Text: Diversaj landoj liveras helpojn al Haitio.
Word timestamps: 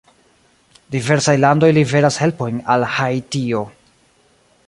Diversaj 0.95 1.35
landoj 1.41 1.69
liveras 1.79 2.17
helpojn 2.23 2.57
al 2.77 2.87
Haitio. 2.97 3.65